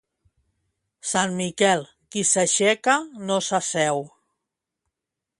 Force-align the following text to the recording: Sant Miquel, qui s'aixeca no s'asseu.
Sant 1.09 1.35
Miquel, 1.41 1.83
qui 2.15 2.23
s'aixeca 2.29 2.95
no 3.27 3.37
s'asseu. 3.49 4.01